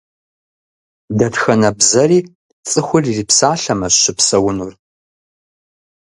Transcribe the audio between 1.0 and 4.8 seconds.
Дэтхэнэ бзэри цӏыхур ирипсалъэмэщ щыпсэунур.